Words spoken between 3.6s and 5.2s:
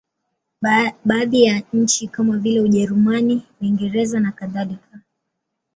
Uingereza nakadhalika.